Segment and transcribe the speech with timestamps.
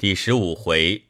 [0.00, 1.08] 第十五回，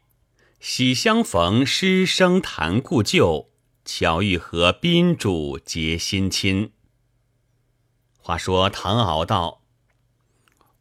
[0.58, 3.46] 喜相逢，师生谈故旧；
[3.84, 6.72] 巧遇和宾主结新亲。
[8.18, 9.62] 话说唐敖道：“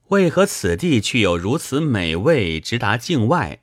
[0.09, 3.61] 为何此地却有如此美味，直达境外？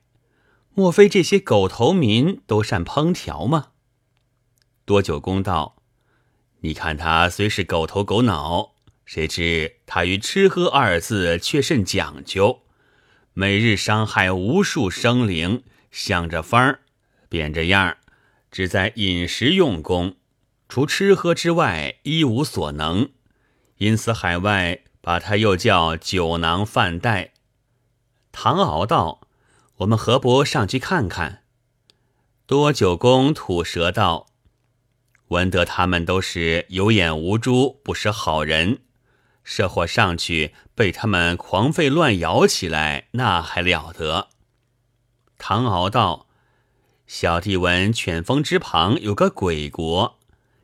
[0.74, 3.70] 莫非这些狗头民都善烹调吗？”
[4.86, 5.82] 多九公道
[6.62, 12.62] ：“你看他虽是狗头狗脑，谁知他于吃喝二字却甚讲究。”
[13.38, 16.80] 每日伤害无数生灵，想着法儿，
[17.28, 17.98] 变着样儿，
[18.50, 20.16] 只在饮食用功，
[20.70, 23.10] 除吃喝之外一无所能。
[23.76, 27.34] 因此海外把他又叫酒囊饭袋。
[28.32, 29.28] 唐敖道
[29.76, 31.42] ：“我们何不上去看看？”
[32.48, 34.28] 多九公吐舌道
[35.28, 38.78] ：“闻得他们都是有眼无珠，不是好人。”
[39.46, 44.28] 设或上去被他们狂吠乱咬起来，那还了得？
[45.38, 46.26] 唐敖道
[47.06, 50.18] ：“小弟闻犬峰之旁有个鬼国，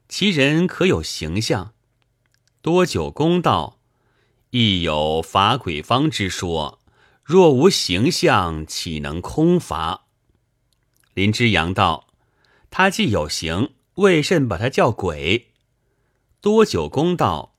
[0.09, 1.75] 其人可有形象？”
[2.61, 3.79] 多久公道
[4.51, 6.81] ：“亦有伐鬼方之说，
[7.23, 10.07] 若无形象，岂能空伐？”
[11.15, 12.09] 林之阳道
[12.69, 15.53] ：“他既有形，为甚把他叫鬼？”
[16.43, 17.52] 多久公道。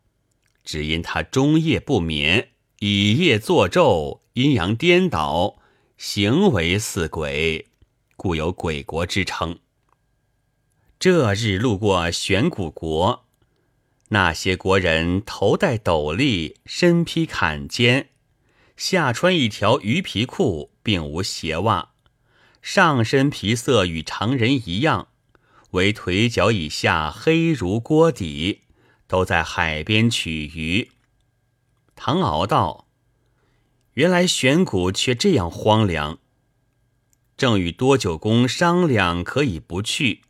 [0.64, 5.59] 只因他终夜不眠，以夜作昼，阴阳颠倒，
[5.97, 7.67] 行为似鬼，
[8.16, 9.59] 故有鬼国之称。
[10.97, 13.25] 这日路过玄古国，
[14.09, 18.09] 那些国人头戴斗笠，身披坎肩，
[18.78, 21.89] 下穿一条鱼皮裤，并无鞋袜，
[22.61, 25.09] 上身皮色与常人一样，
[25.72, 28.61] 唯腿脚以下黑如锅底。
[29.14, 30.89] 都在海边取鱼。
[31.95, 32.88] 唐敖道
[33.94, 36.17] ：“原来玄谷却这样荒凉。”
[37.38, 40.23] 正与多九公商量，可以不去，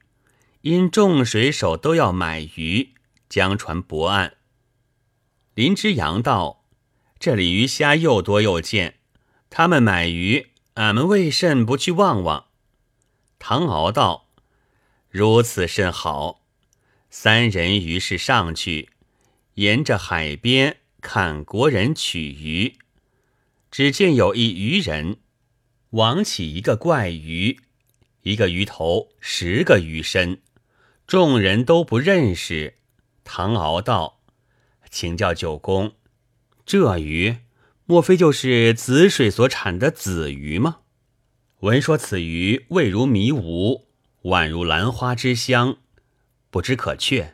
[0.64, 2.90] 因众水手都要买鱼，
[3.30, 4.34] 将船泊岸。
[5.54, 6.66] 林之阳道
[7.18, 9.00] ：“这里鱼虾又多又贱，
[9.50, 12.48] 他们买鱼，俺们为甚不去望望？”
[13.40, 14.28] 唐敖道
[15.10, 16.42] ：“如此甚好。”
[17.16, 18.90] 三人于是上去，
[19.54, 22.74] 沿着海边看国人取鱼。
[23.70, 25.18] 只见有一渔人
[25.92, 27.60] 网起一个怪鱼，
[28.24, 30.42] 一个鱼头十个鱼身，
[31.06, 32.78] 众人都不认识。
[33.24, 34.20] 唐敖道
[34.90, 35.94] ：“请教九公，
[36.66, 37.38] 这鱼
[37.86, 40.80] 莫非就是子水所产的子鱼吗？”
[41.62, 43.84] 闻说此鱼味如迷芜，
[44.24, 45.78] 宛如兰花之香。
[46.54, 47.34] 不知可确。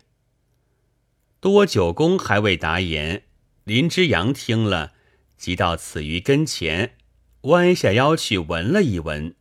[1.42, 3.24] 多九公还未答言，
[3.66, 4.94] 林之阳听了，
[5.36, 6.96] 即到此鱼跟前，
[7.42, 9.36] 弯下腰去闻了一闻，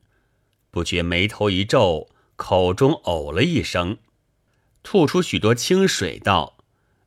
[0.72, 3.98] 不觉眉头一皱，口中呕了一声，
[4.82, 6.58] 吐出许多清水，道：“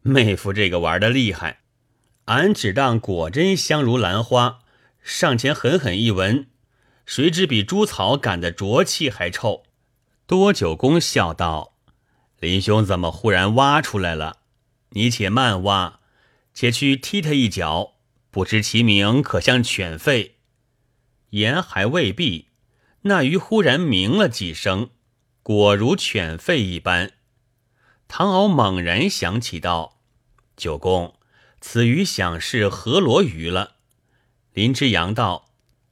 [0.03, 1.63] 妹夫这个玩的厉害，
[2.25, 4.59] 俺只当果真香如兰花，
[5.03, 6.47] 上前狠狠一闻，
[7.05, 9.63] 谁知比猪草赶的浊气还臭。”
[10.25, 11.70] 多九公笑道。
[12.41, 14.39] 林兄怎么忽然挖出来了？
[14.89, 15.99] 你且慢挖，
[16.55, 17.97] 且去踢他一脚，
[18.31, 20.31] 不知其名，可像犬吠。
[21.29, 22.47] 言还未毕，
[23.03, 24.89] 那鱼忽然鸣了几声，
[25.43, 27.11] 果如犬吠一般。
[28.07, 30.01] 唐敖猛然想起道
[30.57, 31.13] ：“九公，
[31.61, 33.75] 此鱼想是河螺鱼了。”
[34.53, 35.51] 林之阳道：“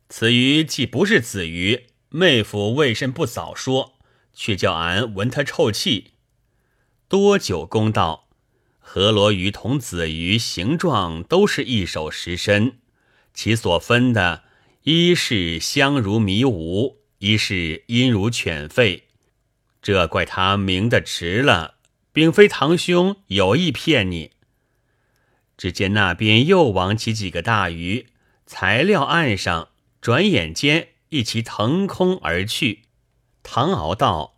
[0.09, 3.99] 此鱼既不是子鱼，妹夫为甚不早说，
[4.33, 6.13] 却叫俺闻他臭气？”
[7.09, 8.27] 多久公道，
[8.77, 12.77] 河螺鱼同子鱼形状都是一手十身，
[13.33, 14.43] 其所分的，
[14.83, 19.01] 一是香如迷芜，一是阴如犬吠。
[19.81, 21.77] 这怪他明的迟了，
[22.13, 24.33] 并非堂兄有意骗你。
[25.57, 28.05] 只见那边又网起几个大鱼，
[28.45, 32.83] 材料岸上，转眼间一齐腾空而去。
[33.41, 34.35] 唐敖道：“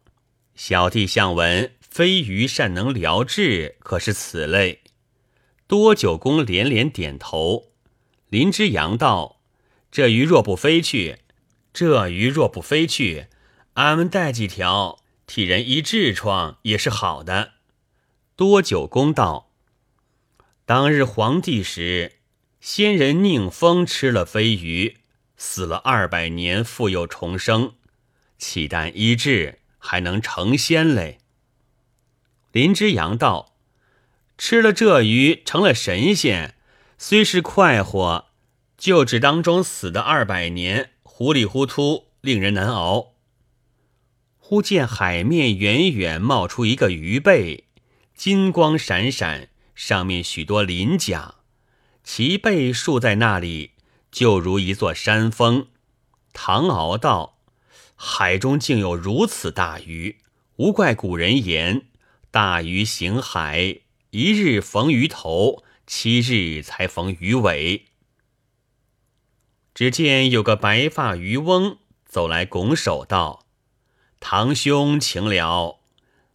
[0.56, 4.80] 小弟向闻。”飞鱼善能疗治，可是此类？
[5.68, 7.74] 多九公连连点头。
[8.30, 9.42] 林之阳道
[9.92, 11.18] ：“这鱼若不飞去，
[11.74, 13.28] 这鱼若不飞去，
[13.74, 17.56] 俺们带几条替人医痔疮也是好的。”
[18.38, 19.52] 多九公道
[20.66, 22.20] ：“当日皇帝时，
[22.62, 25.00] 仙人宁风吃了飞鱼，
[25.36, 27.74] 死了二百年，复又重生，
[28.38, 31.18] 岂但医治，还能成仙嘞？”
[32.52, 33.54] 林之阳道
[34.38, 36.56] ：“吃了这鱼，成了神仙，
[36.98, 38.26] 虽是快活，
[38.78, 43.14] 就只当中死的二百年，糊里糊涂，令人难熬。
[44.38, 47.70] 忽见海面远远冒出一个鱼背，
[48.14, 51.36] 金光闪闪，上面许多鳞甲，
[52.04, 53.72] 其背竖在那里，
[54.12, 55.68] 就如一座山峰。
[56.34, 57.38] 唐敖道
[57.96, 60.18] ：“海中竟有如此大鱼，
[60.58, 61.84] 无怪古人言：
[62.32, 63.82] 大鱼行海，
[64.12, 67.88] 一日逢鱼头，七日才逢鱼尾。”
[69.76, 73.46] 只见有个白发渔翁走来，拱手道
[74.22, 75.82] ：“堂兄，请了，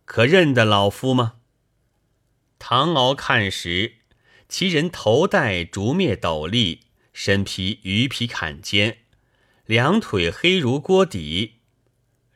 [0.05, 1.37] 可认得老夫吗？”
[2.59, 3.97] 唐敖看时，
[4.51, 6.81] 其人头戴竹篾斗笠，
[7.15, 8.99] 身披鱼皮坎肩，
[9.65, 11.61] 两腿黑如锅底，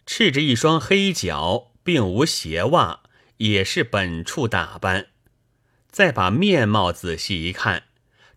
[0.07, 3.03] 赤着一双黑脚，并无鞋袜，
[3.41, 5.09] 也是本处打扮。
[5.91, 7.85] 再把面貌仔细一看，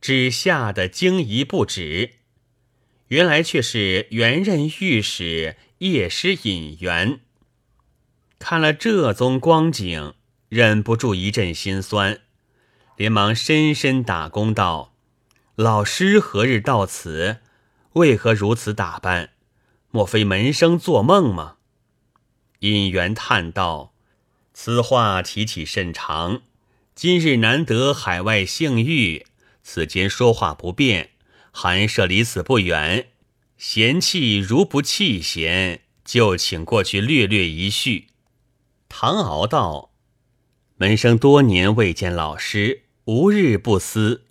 [0.01, 2.15] 只吓得惊疑不止。
[3.09, 7.19] 原来却是原任御史叶师尹元。
[8.39, 10.15] 看了这宗光景，
[10.49, 12.21] 忍不住一阵心酸，
[12.95, 14.95] 连忙深深打躬道
[15.55, 17.37] ：“老师何日到此？
[17.93, 19.31] 为何如此打扮？
[19.91, 21.57] 莫非门生做梦吗？”
[22.59, 23.92] 尹元叹道
[24.53, 26.41] ：“此话提起甚长。
[26.95, 29.25] 今日难得海外幸遇，
[29.63, 31.09] 此间说话不便。”
[31.55, 33.09] 寒舍离此不远，
[33.59, 38.07] 闲气如不弃嫌，就请过去略略一叙。
[38.89, 39.91] 唐敖道
[40.77, 44.23] ：“门生多年未见老师，无日不思。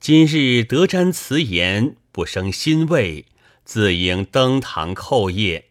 [0.00, 3.26] 今日得瞻此言，不生欣慰，
[3.66, 5.64] 自应登堂叩谒。”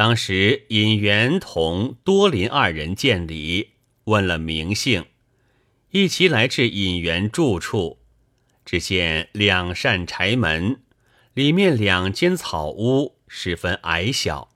[0.00, 3.72] 当时尹元同多林二人见礼，
[4.04, 5.04] 问了名姓，
[5.90, 7.98] 一齐来至尹元住处。
[8.64, 10.80] 只见两扇柴门，
[11.34, 14.54] 里面两间草屋十分矮小，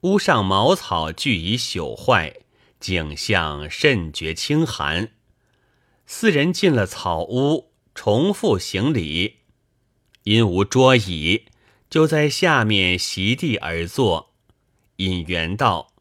[0.00, 2.34] 屋上茅草俱已朽坏，
[2.80, 5.10] 景象甚觉清寒。
[6.06, 9.40] 四人进了草屋，重复行礼，
[10.22, 11.42] 因无桌椅，
[11.90, 14.27] 就在下面席地而坐。
[14.98, 15.92] 引元道：“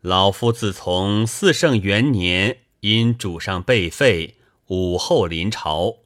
[0.00, 4.36] 老夫自从四圣元年因主上被废，
[4.68, 5.96] 武后临朝。”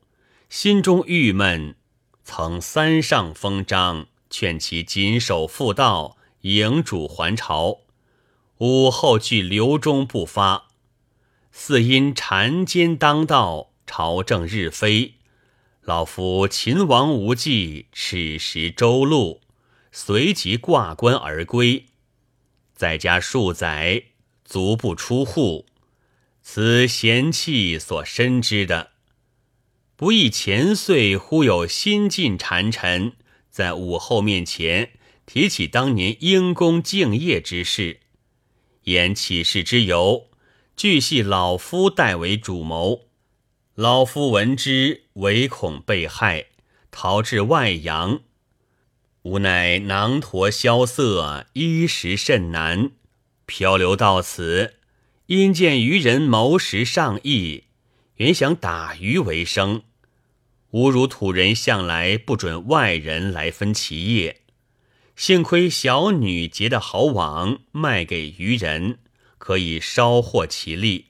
[0.48, 1.74] 心中郁闷，
[2.24, 7.78] 曾三上封章，劝其谨守妇道，迎主还朝。
[8.58, 10.68] 武后惧留中不发，
[11.50, 15.14] 似因禅奸当道，朝政日非。
[15.80, 19.40] 老夫秦王无忌，此时周路，
[19.90, 21.86] 随即挂冠而归，
[22.74, 24.04] 在家数载，
[24.44, 25.66] 足不出户。
[26.42, 28.90] 此贤气所深知的。
[29.94, 33.12] 不意前岁忽有新晋谗臣
[33.48, 34.90] 在武后面前
[35.24, 38.00] 提起当年因公敬业之事，
[38.84, 40.28] 言起事之由，
[40.76, 43.02] 俱系老夫代为主谋。
[43.76, 46.46] 老夫闻之，唯恐被害，
[46.90, 48.22] 逃至外洋。
[49.22, 52.90] 无奈囊驼萧瑟，衣食甚难，
[53.46, 54.74] 漂流到此，
[55.26, 57.62] 因见渔人谋食上亿，
[58.16, 59.82] 原想打鱼为生。
[60.72, 64.40] 吾如土人向来不准外人来分其业，
[65.14, 68.98] 幸亏小女结的好网，卖给渔人，
[69.38, 71.06] 可以稍获其利。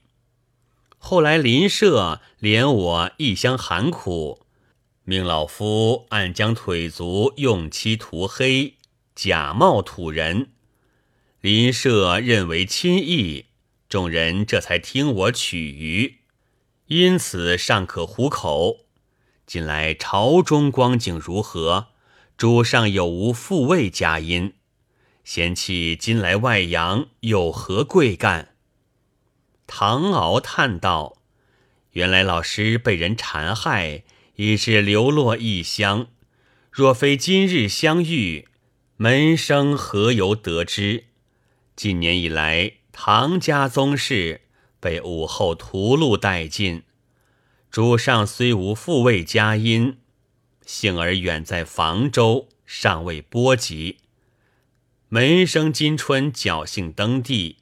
[0.98, 4.41] 后来邻舍怜我一乡寒苦，
[5.04, 8.76] 命老夫暗将腿足用漆涂黑，
[9.16, 10.50] 假冒土人。
[11.40, 13.46] 林舍认为亲意，
[13.88, 16.18] 众人这才听我取鱼，
[16.86, 18.86] 因此尚可糊口。
[19.44, 21.88] 近来朝中光景如何？
[22.36, 24.54] 主上有无复位佳音？
[25.24, 28.54] 贤妻今来外扬，有何贵干？
[29.66, 31.18] 唐敖叹道
[31.92, 34.04] ：“原来老师被人残害，
[34.36, 36.08] 以致流落异乡。
[36.70, 38.48] 若非今日相遇，
[38.96, 41.04] 门生何由得知？
[41.76, 44.42] 近年以来，唐家宗室
[44.80, 46.82] 被武后屠戮殆尽。”
[47.70, 49.96] 主上虽无复位佳音，
[50.66, 53.96] 幸而远在房州，尚未波及。
[55.08, 57.56] 门生今春侥幸登第，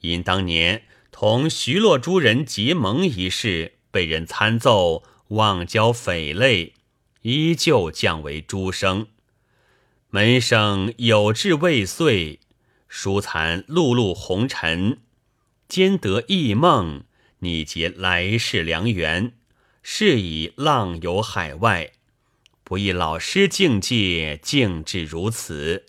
[0.00, 5.02] 因当年同徐洛诸人结盟一事，被人参奏，
[5.32, 6.74] 妄交匪类，
[7.22, 9.06] 依旧降为诸生。
[10.10, 12.38] 门生有志未遂，
[12.86, 14.98] 殊残碌碌红尘，
[15.68, 17.04] 兼得异梦，
[17.38, 19.32] 拟结来世良缘。
[19.82, 21.92] 是以浪游海外，
[22.62, 25.86] 不意老师境界竟至如此，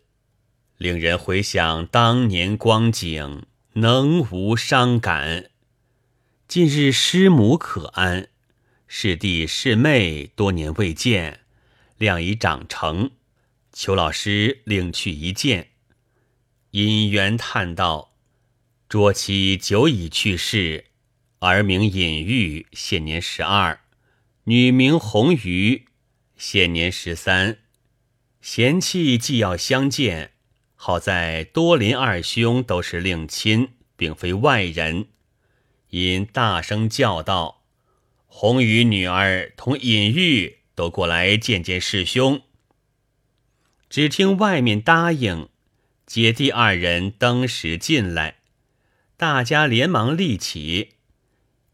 [0.78, 5.52] 令人回想当年光景，能无伤感？
[6.48, 8.30] 近日师母可安？
[8.96, 11.40] 是弟是妹多年未见，
[11.98, 13.10] 谅已长成，
[13.74, 15.70] 求老师领去一见。
[16.70, 18.14] 尹元叹道
[18.88, 20.86] ：“卓妻久已去世，
[21.40, 23.80] 儿名尹玉，现年十二；
[24.44, 25.86] 女名红瑜，
[26.38, 27.58] 现年十三。
[28.42, 30.34] 贤妻既要相见，
[30.76, 35.08] 好在多林二兄都是令亲，并非外人。”
[35.90, 37.63] 因大声叫道
[38.36, 42.42] ：“红雨女儿同尹玉都过来见见师兄。”
[43.92, 45.50] 只听外面答应，
[46.08, 48.40] 姐弟二人登时进来，
[49.16, 50.96] 大家连忙立起。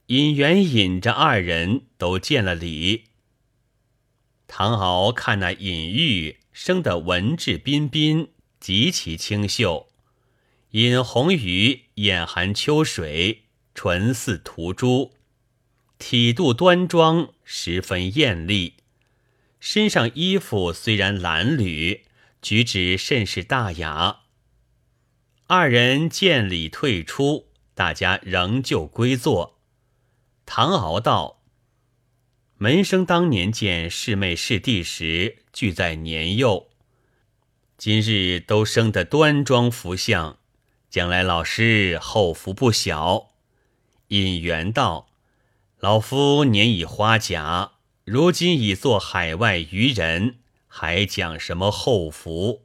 [0.07, 3.05] 尹元引着二人都见了礼。
[4.45, 8.27] 唐敖看那尹玉生得文质彬彬，
[8.59, 9.87] 极其清秀；
[10.71, 13.43] 尹红雨眼含秋水。
[13.73, 15.13] 唇似涂朱，
[15.99, 18.75] 体度端庄，十分艳丽。
[19.59, 22.01] 身上衣服虽然褴褛，
[22.41, 24.21] 举止甚是大雅。
[25.47, 29.59] 二人见礼退出，大家仍旧归坐。
[30.45, 31.41] 唐敖道
[32.57, 36.69] ：“门生当年见师妹师弟时，俱在年幼，
[37.77, 40.39] 今日都生得端庄福相，
[40.89, 43.31] 将来老师后福不小。”
[44.07, 45.08] 尹元道
[45.79, 47.71] ：“老夫年已花甲，
[48.03, 52.63] 如今已做海外渔人，还讲什么后福？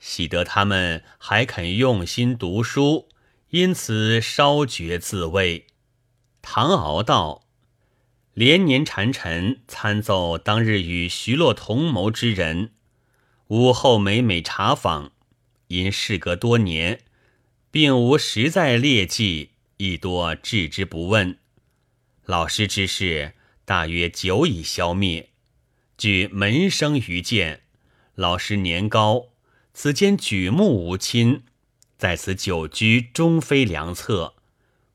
[0.00, 3.10] 喜得他们还肯用心读书，
[3.50, 5.66] 因此稍觉自慰。”
[6.40, 7.44] 唐敖道
[8.32, 12.70] ：“连年缠陈参奏当日与徐洛同谋之人，
[13.48, 15.12] 午后每每查访，
[15.66, 17.00] 因事隔多年，
[17.70, 21.36] 并无实在劣迹。”亦多置之不问，
[22.26, 25.30] 老师之事大约久已消灭。
[25.96, 27.62] 据门生愚见，
[28.16, 29.28] 老师年高，
[29.72, 31.44] 此间举目无亲，
[31.96, 34.34] 在此久居终非良策。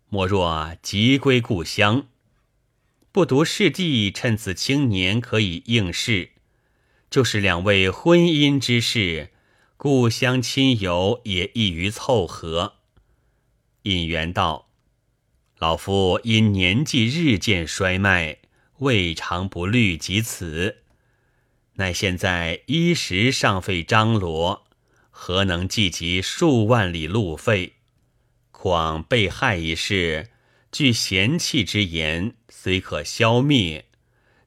[0.09, 2.09] 莫若即归故乡，
[3.13, 6.31] 不独师弟趁此青年可以应试，
[7.09, 9.31] 就是两位婚姻之事，
[9.77, 12.73] 故乡亲友也易于凑合。
[13.83, 14.70] 引元道。
[15.62, 18.39] 老夫因年纪日渐衰迈，
[18.80, 20.77] 未尝不虑及此。
[21.74, 24.65] 乃现在衣食尚费张罗，
[25.12, 27.74] 何能计及数万里路费？
[28.50, 30.32] 况被害一事，
[30.72, 33.86] 据贤弃之言，虽可消灭，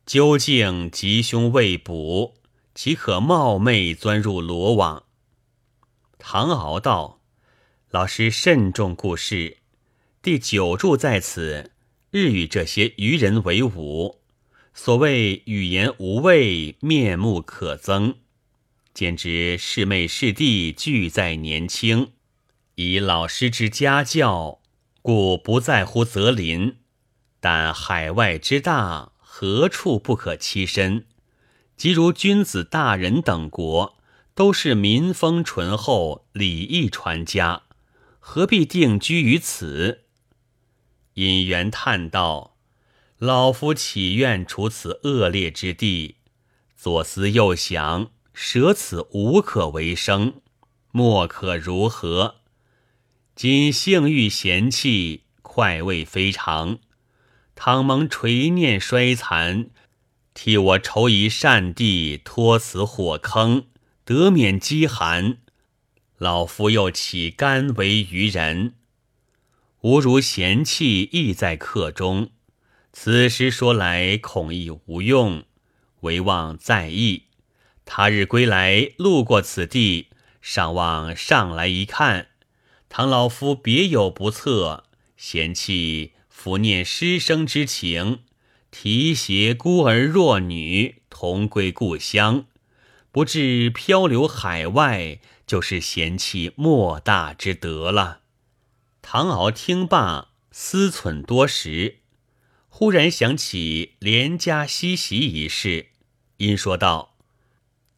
[0.05, 2.35] 究竟吉凶未卜，
[2.75, 5.05] 岂可冒昧钻入罗网？
[6.19, 7.21] 唐敖道
[7.91, 9.59] ：“老师慎重故事。”
[10.25, 11.71] 第九住在此，
[12.11, 14.23] 日与这些愚人为伍。
[14.73, 18.15] 所谓语言无味，面目可憎，
[18.95, 22.13] 简直是妹是弟俱在年轻，
[22.77, 24.61] 以老师之家教，
[25.03, 26.77] 故不在乎择邻。
[27.39, 31.05] 但海外之大，何处不可栖身？
[31.77, 33.99] 即如君子大人等国，
[34.35, 37.65] 都是民风淳厚，礼义传家，
[38.19, 40.01] 何必定居于此？
[41.15, 42.57] 尹元叹道
[43.19, 46.17] ：“老夫岂愿处此恶劣之地？
[46.77, 50.35] 左思右想，舍此无可为生，
[50.91, 52.37] 莫可如何？
[53.37, 56.79] 今幸遇贤妻，快慰非常。
[57.55, 59.71] 倘蒙垂念衰残，
[60.35, 63.67] 替我筹一善地，脱此火坑，
[64.05, 65.39] 得免饥寒，
[66.19, 68.75] 老夫又岂甘为愚人？”
[69.85, 72.31] 吾如嫌弃亦在客中，
[72.91, 75.45] 此时说来恐亦无用，
[76.01, 77.25] 唯望在意。
[77.85, 80.09] 他日归来路过此地，
[80.41, 82.29] 尚望上来一看。
[82.89, 84.85] 唐老夫别有不测，
[85.19, 88.21] 嫌弃抚念师生之情，
[88.71, 92.47] 提携孤儿弱女同归故乡，
[93.13, 98.21] 不至漂流海外，就是嫌弃莫大之德了。
[99.07, 101.99] 唐敖听罢，思忖多时，
[102.69, 105.89] 忽然想起连家西袭一事，
[106.39, 107.15] 因说道：“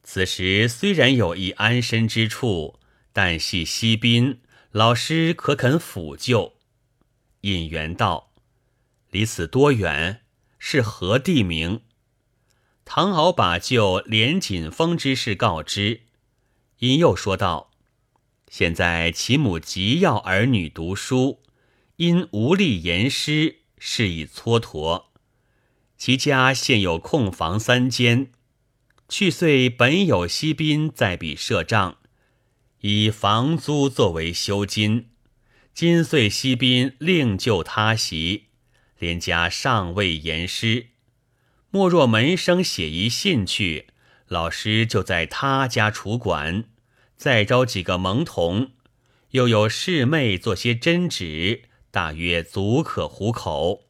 [0.03, 2.81] 此时虽然有一安身之处，
[3.13, 4.41] 但系西宾，
[4.73, 6.57] 老师可肯抚救？”
[7.43, 8.33] 引元道
[9.11, 10.23] ：“离此多远？
[10.59, 11.83] 是何地名？”
[12.85, 16.03] 唐敖把救连锦峰之事告知，
[16.81, 17.71] 因又说道
[18.51, 21.43] ：“现在其母急要儿女读书，
[21.97, 25.07] 因无力言师，事已蹉跎。
[25.99, 28.31] 其家现有空房三间，
[29.09, 31.97] 去岁本有西宾在彼设帐，
[32.81, 35.09] 以房租作为修金。
[35.75, 38.47] 今岁西宾另就他席，
[38.99, 40.89] 连家尚未言师。”
[41.71, 43.89] 莫若门生写一信去，
[44.29, 46.65] 老师就在他家处管，
[47.17, 48.73] 再招几个蒙童，
[49.31, 53.85] 又有侍妹做些针纸，大约足可糊口。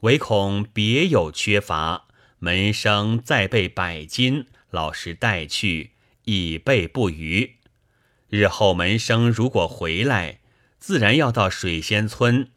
[0.00, 2.08] 唯恐别有缺乏，
[2.38, 5.92] 门生再备百金，老师带去，
[6.24, 7.56] 以备不虞。
[8.28, 10.40] 日后门生如果回来，
[10.78, 12.50] 自然要到水仙村，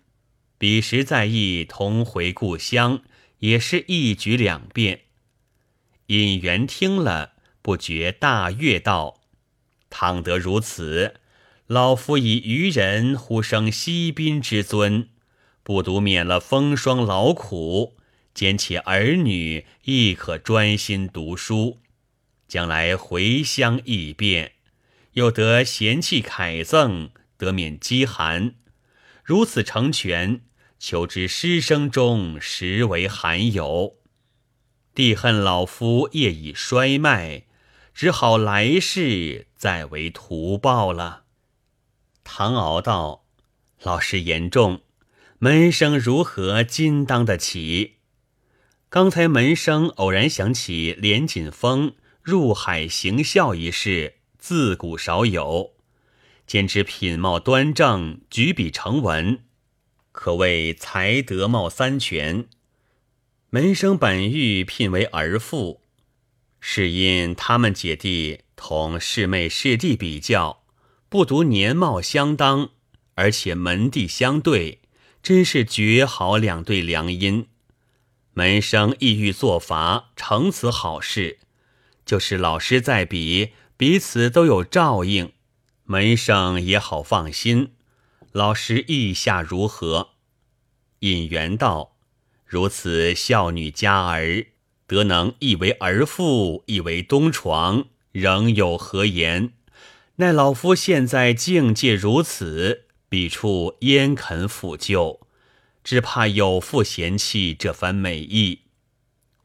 [0.58, 3.01] 彼时在意同回故乡。
[3.39, 5.01] 也是一举两便。
[6.08, 9.16] 尹元听了，不觉大悦道
[9.89, 11.15] ：“倘得如此，
[11.67, 15.10] 老夫以愚人呼生西宾之尊，
[15.63, 17.98] 不独免了风霜劳苦，
[18.34, 21.79] 兼且儿女亦可专心读书，
[22.48, 24.53] 将来回乡易变，
[25.13, 28.56] 又得贤妻凯赠，得免饥寒。
[29.24, 30.41] 如此成全。”
[30.79, 33.96] 求知师生中实为罕有，
[34.94, 37.46] 弟恨老夫业已衰迈，
[37.97, 41.23] 只好来世再为图报了。
[42.23, 43.25] 唐敖道
[43.81, 44.81] ：“老师言重，
[45.39, 47.95] 门生如何今当得起？
[48.89, 55.71] 刚才门生偶然想起连锦峰入海行孝一事，自古少有，
[56.45, 59.39] 兼之品貌端正，举笔成文。”
[60.13, 62.47] 可谓才德貌三全。
[63.49, 65.81] 门生本欲聘为儿妇，
[66.69, 70.63] 是因他们姐弟同师妹师弟比较，
[71.07, 72.71] 不独年貌相当，
[73.15, 74.82] 而且门第相对，
[75.23, 77.45] 真是绝好两对良姻。
[78.34, 81.39] 门生意欲作法，成此好事，
[82.06, 85.32] 就是老师在彼，彼此都有照应，
[85.86, 87.75] 门生也好放心。
[88.34, 90.10] 老师意下如何？
[90.99, 91.95] 引元道
[92.45, 94.47] ：“如此孝女佳儿，
[94.88, 99.52] 得能一为儿妇，一为东床，仍有何言？
[100.15, 105.19] 奈老夫现在境界如此，彼处焉肯抚救？
[105.84, 108.62] 只怕有妇嫌弃这番美意。”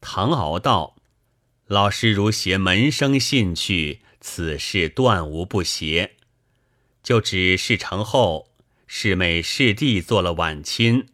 [0.01, 0.97] 唐敖道
[1.67, 6.13] ：“老师如携门生信去，此事断无不协。
[7.03, 8.49] 就指事成后。”
[8.95, 11.07] 师妹师弟做了晚亲，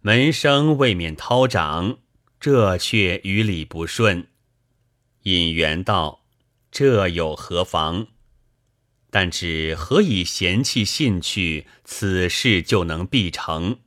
[0.00, 1.98] 门生未免掏掌，
[2.48, 4.28] 这却于理不顺。
[5.24, 6.22] 引元道
[6.70, 8.06] ：“这有何妨？
[9.10, 13.80] 但只何以嫌弃信去，此事就能必成？”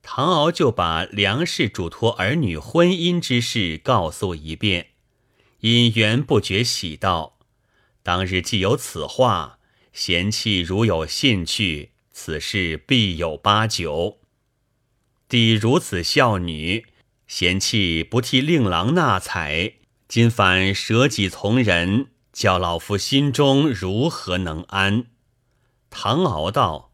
[0.00, 4.90] 唐敖就把梁氏嘱托儿女婚姻之事告诉一遍。
[5.62, 7.40] 引元不觉喜道
[8.04, 9.58] ：“当日既有此话，
[9.92, 14.20] 嫌弃如有信去。”此事必有八九。
[15.28, 16.86] 弟如此孝女，
[17.30, 19.74] 嫌弃不替令郎纳采，
[20.08, 25.04] 今反舍己从人，叫老夫心中如何能安？
[25.90, 26.90] 唐敖道：“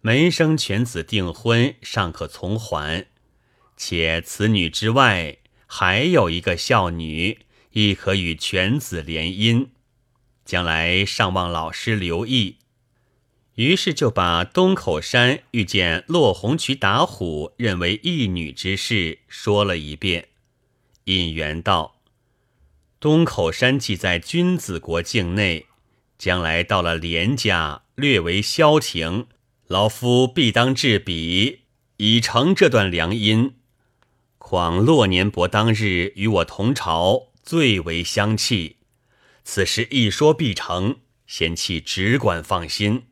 [0.00, 3.06] 门生犬子订婚，尚可从还；
[3.76, 7.40] 且此女之外，还有一个孝女，
[7.72, 9.70] 亦可与犬子联姻，
[10.44, 12.58] 将来尚望老师留意。”
[13.58, 20.28] 于是就把东口山遇见落红渠打虎认为义女之事说了一遍。
[21.06, 21.96] 引元道
[23.00, 25.66] ：“东口山既在君子国境内，
[26.16, 29.26] 将来到了廉家，略为消停，
[29.66, 31.62] 老夫必当治彼，
[31.96, 33.54] 以成这段良姻。
[34.38, 38.76] 况洛年伯当日与我同朝，最为相契，
[39.42, 43.02] 此事一说必成，贤妻只管放心。”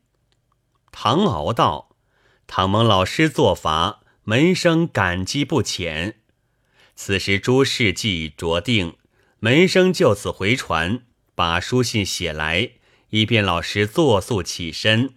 [0.98, 1.90] 唐敖道
[2.48, 6.20] ：“唐蒙老师做法，门生感激不浅。
[6.94, 8.96] 此时诸事既着定，
[9.38, 11.02] 门生就此回传，
[11.34, 12.70] 把书信写来，
[13.10, 15.16] 以便老师作速起身。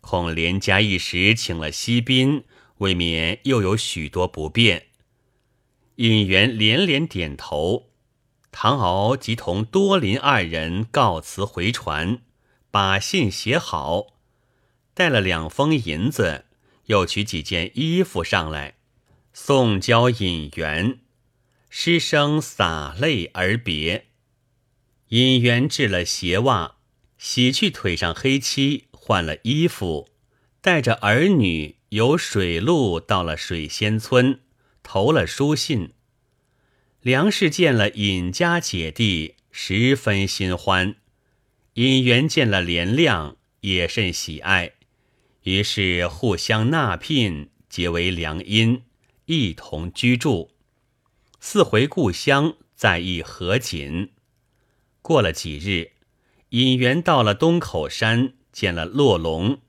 [0.00, 2.44] 恐连家一时请了西宾，
[2.78, 4.86] 未免又有许多不便。”
[5.96, 7.90] 尹元连连点头。
[8.52, 12.22] 唐敖即同多林二人告辞回传，
[12.70, 14.13] 把信写好。
[14.94, 16.44] 带了两封银子，
[16.86, 18.74] 又取几件衣服上来，
[19.32, 21.00] 送交引元。
[21.68, 24.06] 师生洒泪而别。
[25.08, 26.76] 尹元制了鞋袜，
[27.18, 30.08] 洗去腿上黑漆，换了衣服，
[30.60, 34.40] 带着儿女由水路到了水仙村，
[34.84, 35.92] 投了书信。
[37.00, 40.94] 梁氏见了尹家姐弟，十分心欢；
[41.74, 44.72] 尹元见了连亮，也甚喜爱。
[45.44, 48.80] 于是互相纳聘，结为良姻，
[49.26, 50.52] 一同居住。
[51.38, 54.12] 四回故乡，再议和锦。
[55.02, 55.92] 过了几日，
[56.48, 59.60] 尹元到了东口山，见了骆龙，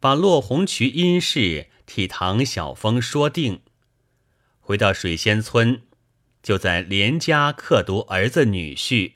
[0.00, 3.60] 把骆红渠因事替唐晓峰说定。
[4.58, 5.82] 回到水仙村，
[6.42, 9.12] 就在连家刻读儿子女婿，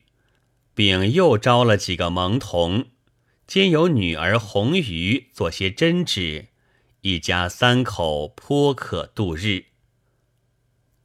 [0.72, 2.90] 并又招了几个蒙童。
[3.46, 6.48] 兼有女儿红鱼做些针纸，
[7.02, 9.66] 一家三口颇可度日。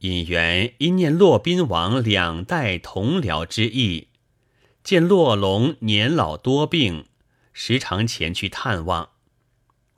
[0.00, 4.08] 尹元因念骆宾王两代同僚之意，
[4.82, 7.06] 见骆龙年老多病，
[7.52, 9.10] 时常前去探望。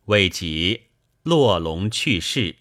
[0.04, 0.82] 未及
[1.22, 2.56] 骆龙去世，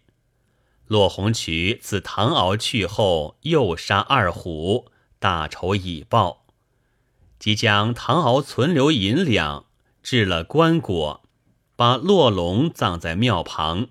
[0.87, 6.45] 骆红渠自唐敖去后，又杀二虎，大仇已报，
[7.37, 9.65] 即将唐敖存留银两。
[10.03, 11.21] 置了棺椁，
[11.77, 13.87] 把骆龙葬在庙旁。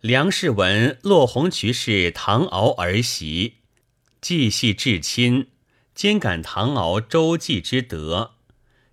[0.00, 3.56] 梁氏闻骆红渠是唐敖儿媳，
[4.20, 5.48] 既系至亲，
[5.94, 8.34] 兼感唐敖周济之德，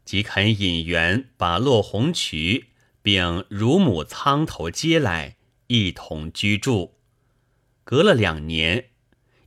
[0.04, 2.70] 即肯引援把骆红渠
[3.04, 6.96] 并乳母苍头接来，一同居住。
[7.84, 8.90] 隔了两年，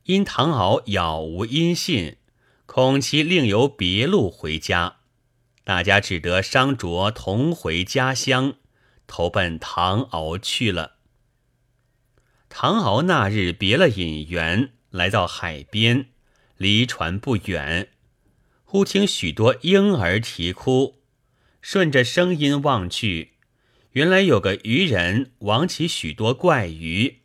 [0.05, 2.17] 因唐敖杳无音信，
[2.65, 4.97] 恐其另有别路回家。
[5.65, 8.55] 大家只得商酌同回家乡，
[9.07, 10.97] 投奔唐敖去了。
[12.49, 16.07] 唐敖那日别了引元，来到海边，
[16.57, 17.87] 离船不远，
[18.65, 21.01] 忽听许多婴儿啼哭，
[21.61, 23.31] 顺着声音望去，
[23.91, 27.21] 原来有个渔人网起许多怪鱼，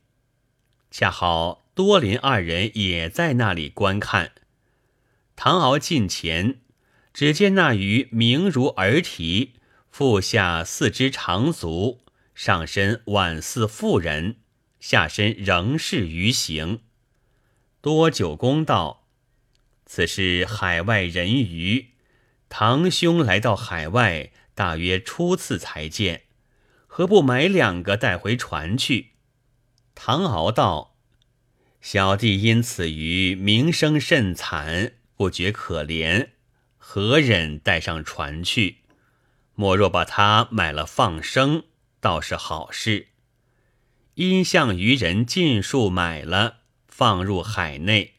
[0.93, 4.31] 恰好多林二人也在那里观看。
[5.35, 6.61] 唐敖近前。
[7.13, 9.55] 只见那鱼明如儿啼，
[9.91, 12.01] 腹下四肢长足，
[12.35, 14.37] 上身宛似妇人，
[14.79, 16.81] 下身仍是鱼形。
[17.81, 19.09] 多九公道
[19.87, 21.89] ：“此是海外人鱼，
[22.49, 26.23] 堂兄来到海外，大约初次才见，
[26.87, 29.13] 何不买两个带回船去？”
[29.97, 30.97] 唐敖道
[31.81, 36.29] ：“小弟因此鱼名声甚惨，不觉可怜。”
[36.91, 38.79] 何忍带上船去？
[39.55, 41.65] 莫若把它买了放生，
[42.01, 43.09] 倒是好事。
[44.15, 48.15] 因向渔人尽数买了，放入海内。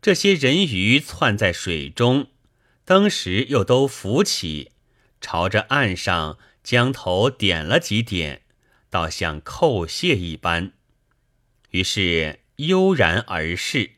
[0.00, 2.28] 这些人鱼窜在水中，
[2.86, 4.72] 当时又都浮起，
[5.20, 8.40] 朝着岸上将头点了几点，
[8.88, 10.72] 倒像叩谢一般。
[11.72, 13.96] 于是悠然而逝。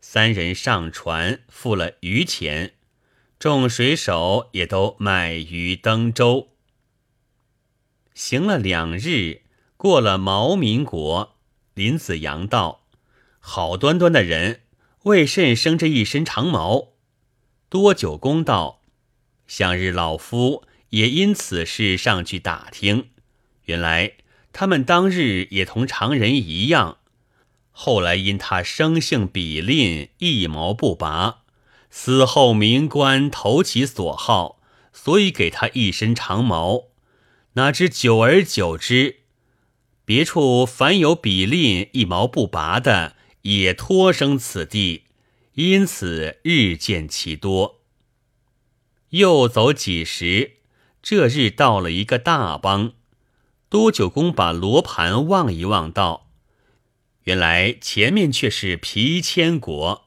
[0.00, 2.72] 三人上船，付了鱼钱。
[3.38, 6.48] 众水手也都买鱼登舟，
[8.14, 9.42] 行了两日，
[9.76, 11.36] 过了毛民国。
[11.74, 12.86] 林子阳道
[13.38, 14.62] ：“好端端的人，
[15.02, 16.94] 为甚生这一身长毛？”
[17.68, 18.80] 多久公道
[19.46, 23.10] ：“向日老夫也因此事上去打听，
[23.66, 24.14] 原来
[24.54, 26.96] 他们当日也同常人一样，
[27.70, 31.42] 后来因他生性鄙吝，一毛不拔。”
[31.98, 34.60] 死后民官投其所好，
[34.92, 36.88] 所以给他一身长毛。
[37.54, 39.20] 哪知久而久之，
[40.04, 45.04] 别处凡有比吝一毛不拔的，也托生此地，
[45.54, 47.80] 因此日见其多。
[49.08, 50.58] 又走几时，
[51.02, 52.92] 这日到了一个大邦，
[53.70, 56.28] 多九公把罗盘望一望，道
[57.24, 60.02] ：“原来前面却是皮千国。”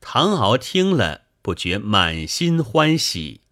[0.00, 3.42] 唐敖听了，不觉满心欢喜。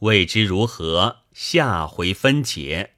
[0.00, 2.93] 未知如何，下回分解。